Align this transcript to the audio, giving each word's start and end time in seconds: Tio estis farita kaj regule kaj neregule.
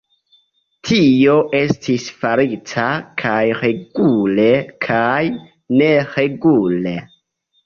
Tio 0.87 1.33
estis 1.59 2.07
farita 2.21 2.85
kaj 3.25 3.37
regule 3.59 4.49
kaj 4.87 5.21
neregule. 5.83 6.97